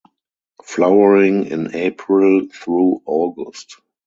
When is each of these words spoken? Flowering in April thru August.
Flowering 0.63 1.45
in 1.45 1.75
April 1.75 2.47
thru 2.51 3.03
August. 3.05 3.77